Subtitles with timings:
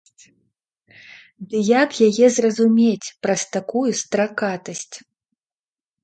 [1.49, 4.89] Ды як яе зразумець праз такую стракатасць?